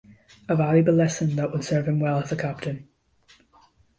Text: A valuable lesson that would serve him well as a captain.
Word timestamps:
A 0.49 0.55
valuable 0.55 0.93
lesson 0.93 1.35
that 1.35 1.51
would 1.51 1.63
serve 1.63 1.87
him 1.87 1.99
well 1.99 2.19
as 2.23 2.31
a 2.31 2.35
captain. 2.35 2.87